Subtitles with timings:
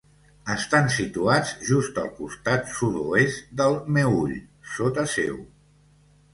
[0.51, 4.35] Estan situats just al costat sud-oest del Meüll,
[4.75, 5.41] sota seu.